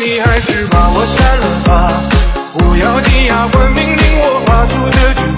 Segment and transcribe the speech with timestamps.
[0.00, 1.92] 你还是把我删了吧，
[2.52, 5.37] 不要紧牙，关命令我发出这句。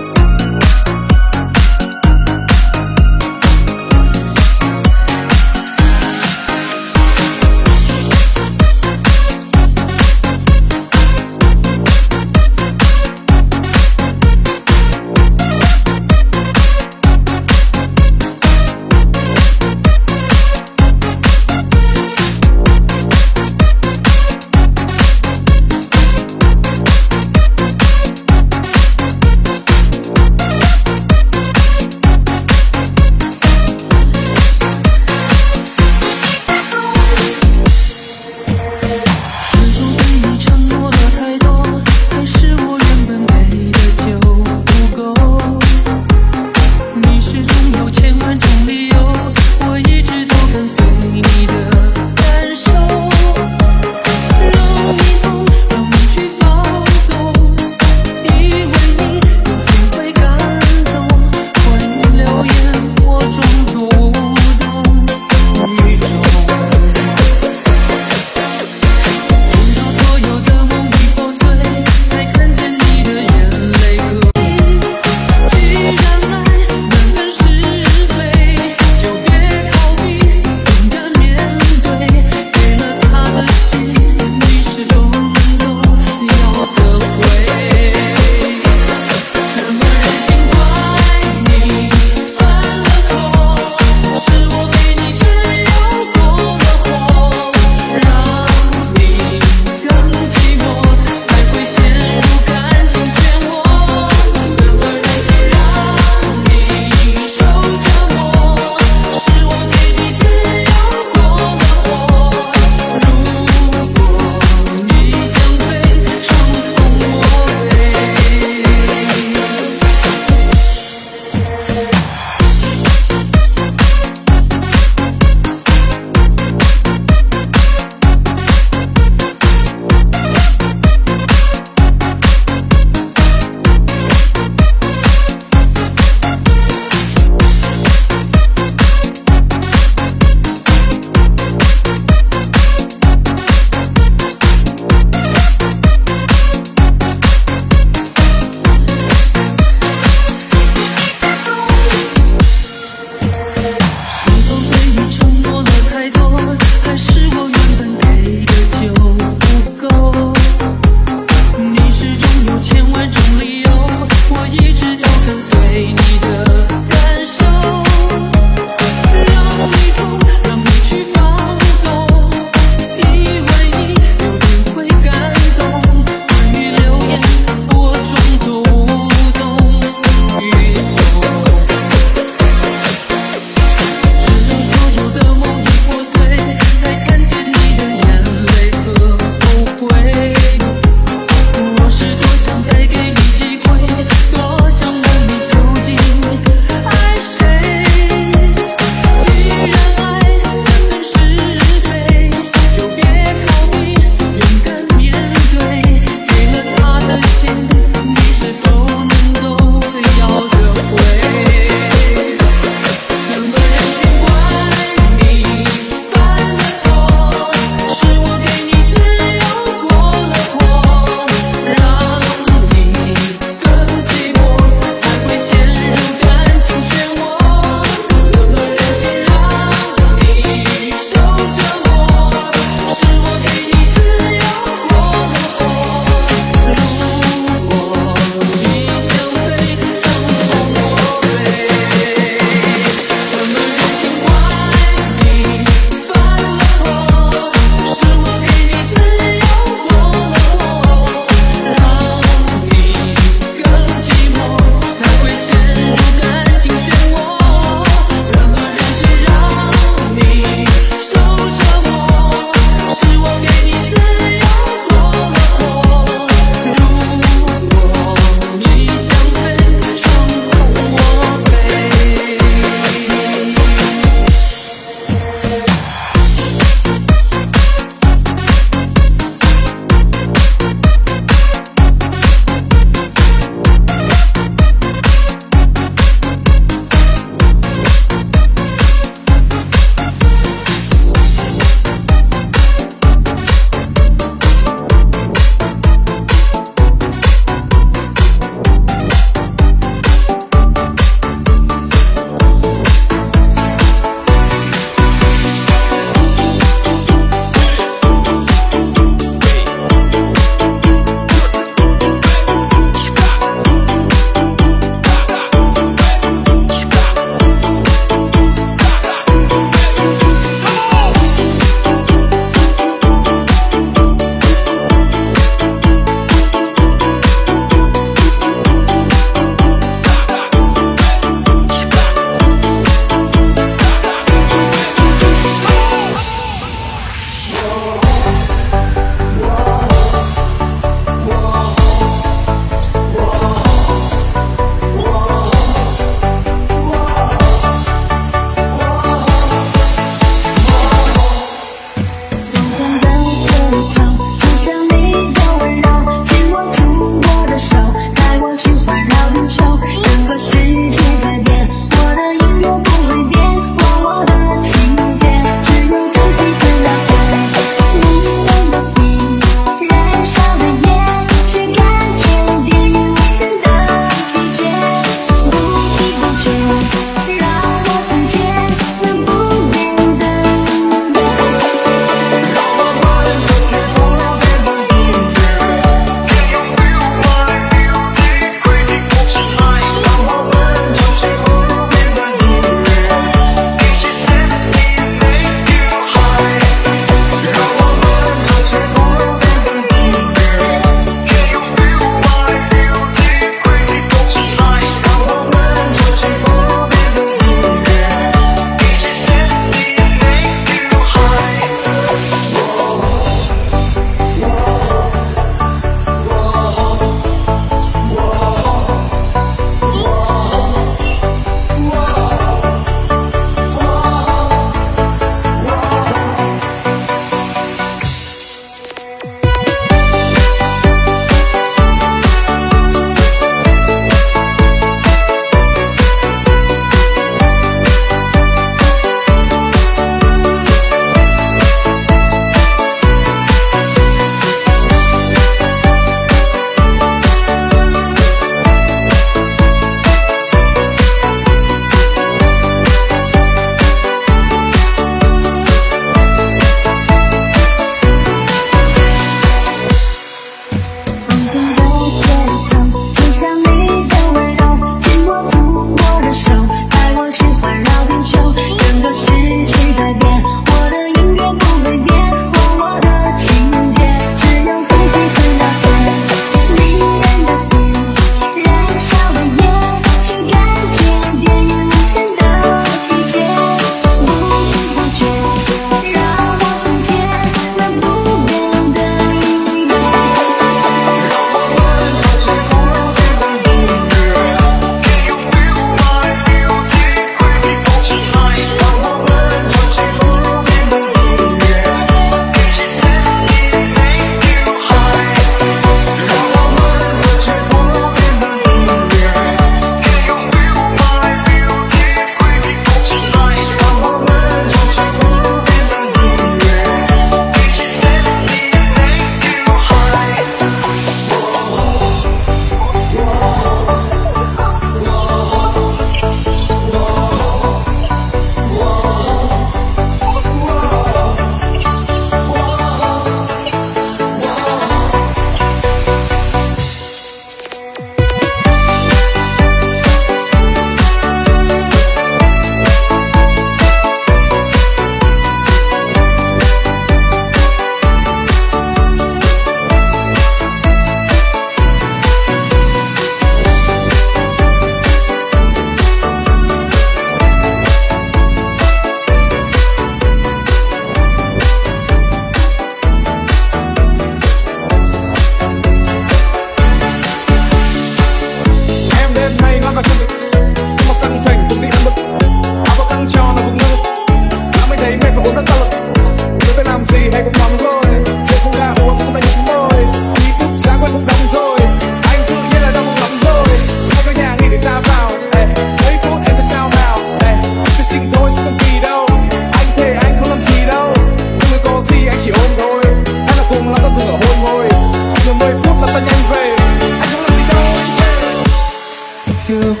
[599.66, 600.00] 克服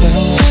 [0.00, 0.43] 障。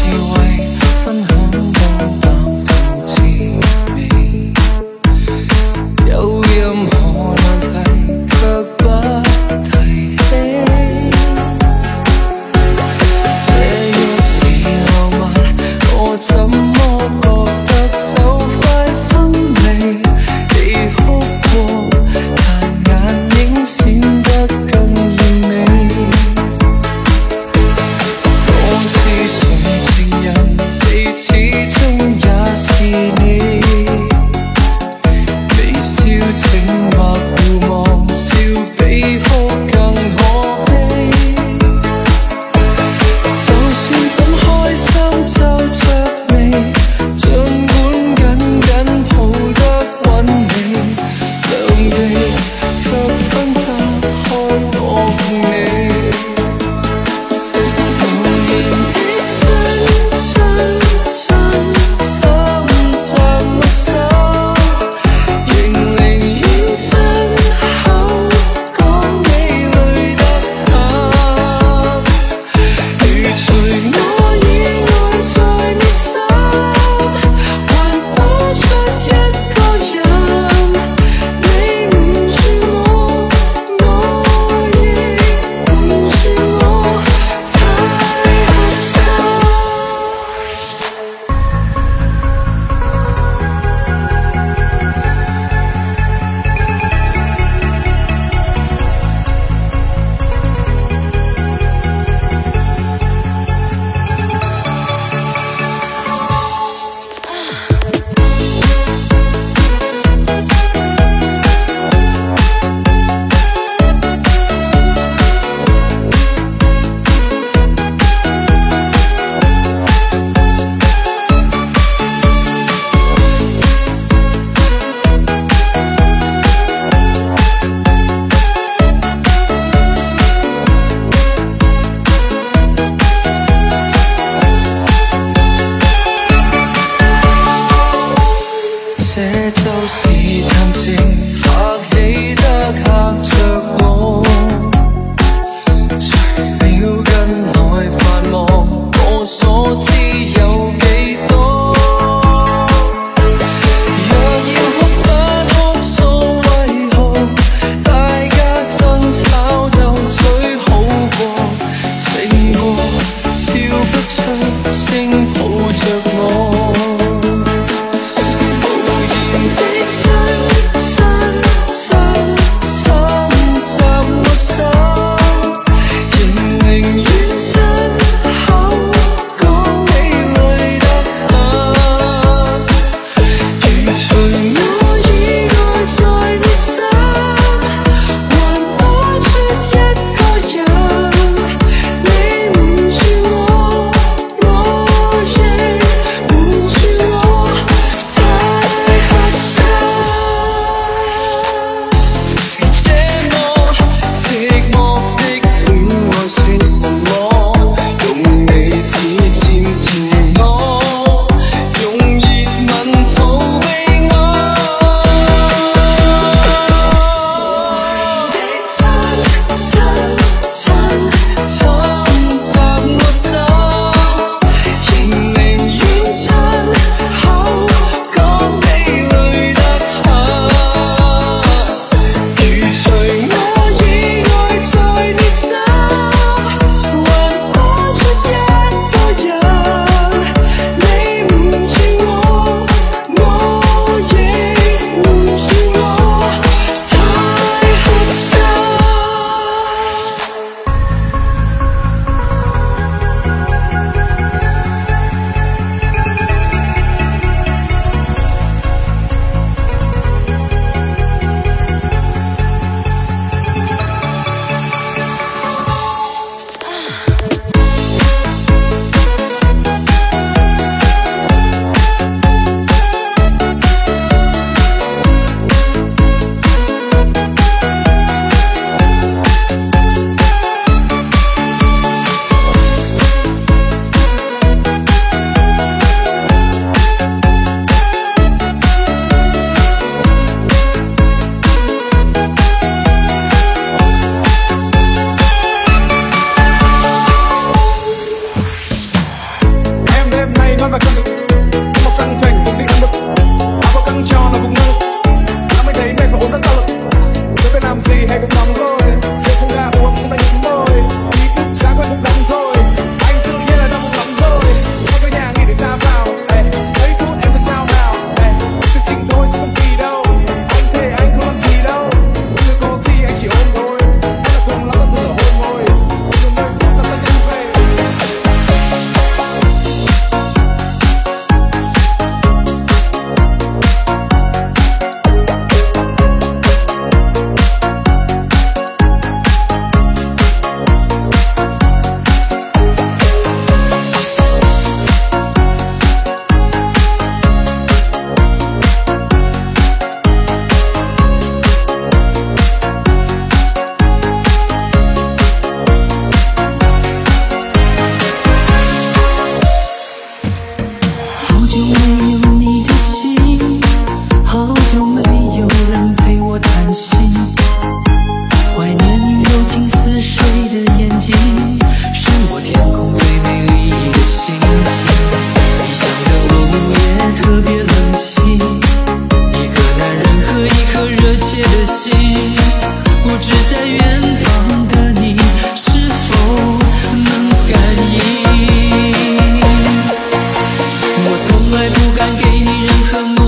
[392.24, 393.23] 给你任何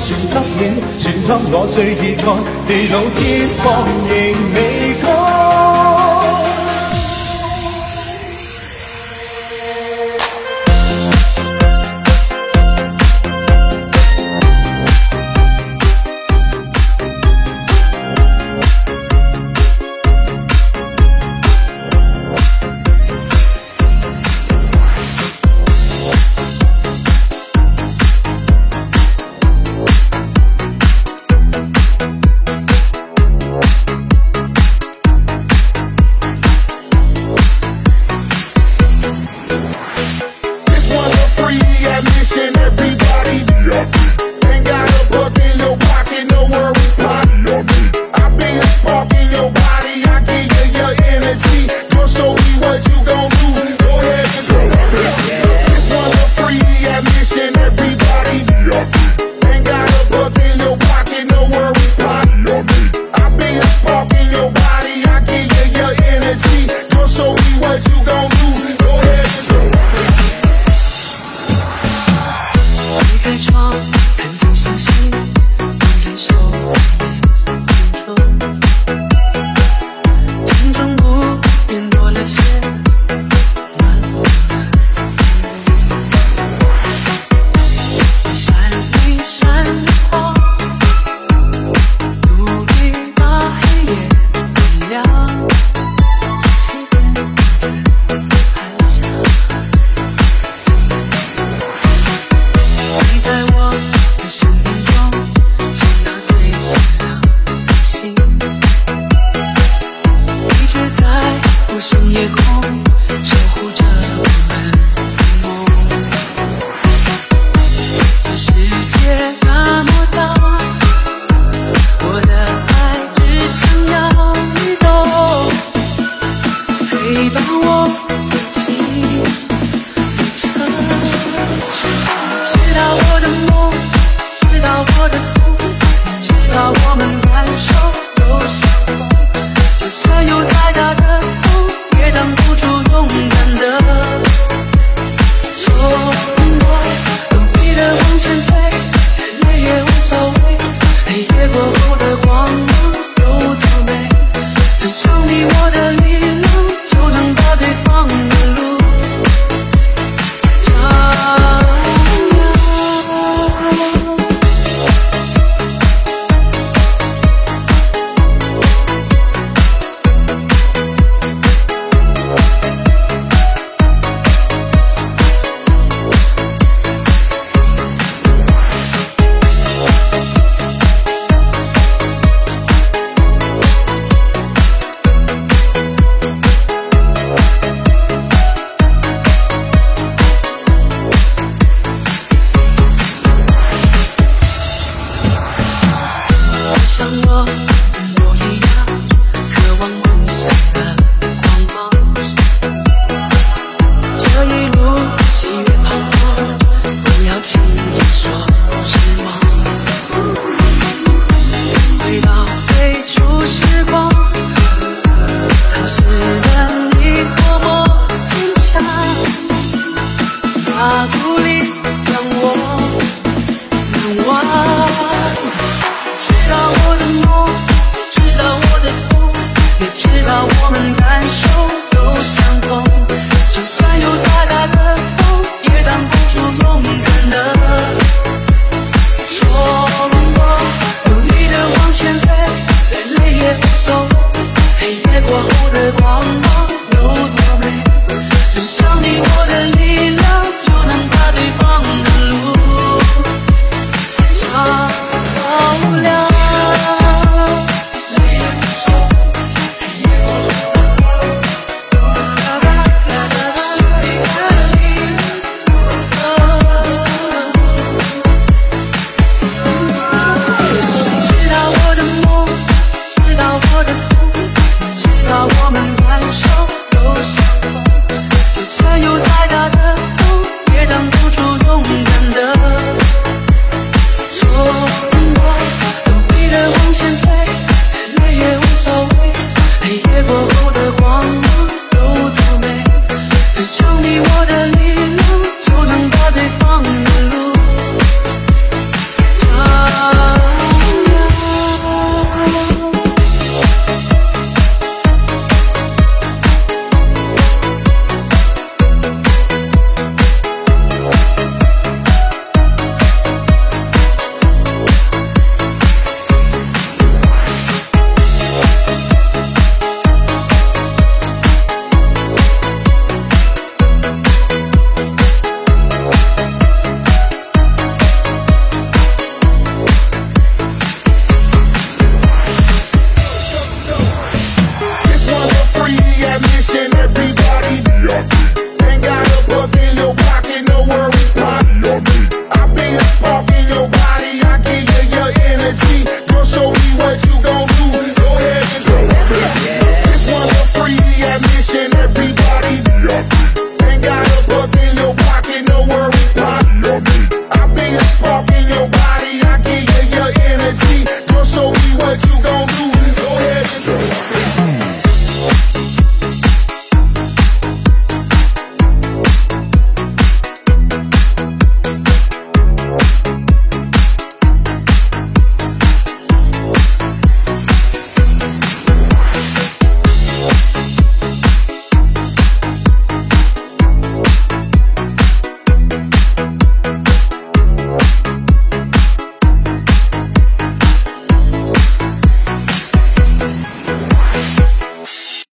[0.00, 2.28] 全给你全给我最热爱。
[2.66, 3.20] 地老天
[3.60, 3.64] 荒
[4.08, 4.12] 仍
[4.54, 4.56] 未
[5.02, 5.19] 改